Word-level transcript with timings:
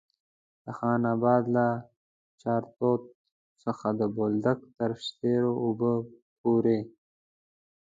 د 0.63 0.65
خان 0.77 1.01
اباد 1.15 1.43
له 1.55 1.67
چارتوت 2.41 3.03
څخه 3.63 3.87
د 3.99 4.01
بولدک 4.15 4.59
تر 4.77 4.91
شیرو 5.07 5.51
اوبو 5.63 5.93
پورې. 6.39 6.79